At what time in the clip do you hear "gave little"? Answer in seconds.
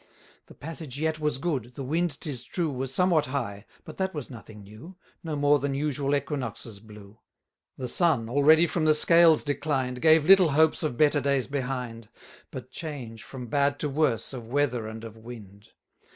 10.01-10.53